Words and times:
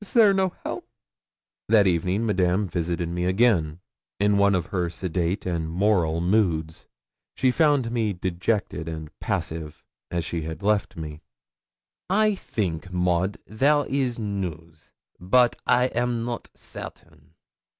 Is 0.00 0.14
there 0.14 0.34
no 0.34 0.48
help?' 0.64 0.88
That 1.68 1.86
evening 1.86 2.26
Madame 2.26 2.66
visited 2.66 3.08
me 3.08 3.24
again, 3.24 3.78
in 4.18 4.36
one 4.36 4.56
of 4.56 4.66
her 4.74 4.90
sedate 4.90 5.46
and 5.46 5.70
moral 5.70 6.20
moods. 6.20 6.88
She 7.36 7.52
found 7.52 7.92
me 7.92 8.12
dejected 8.12 8.88
and 8.88 9.16
passive, 9.20 9.84
as 10.10 10.24
she 10.24 10.42
had 10.42 10.64
left 10.64 10.96
me. 10.96 11.20
'I 12.08 12.34
think, 12.34 12.92
Maud, 12.92 13.38
there 13.46 13.86
is 13.86 14.18
news; 14.18 14.90
but 15.20 15.54
I 15.68 15.84
am 15.84 16.24
not 16.24 16.50
certain.' 16.56 17.34